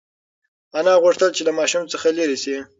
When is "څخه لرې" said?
1.93-2.37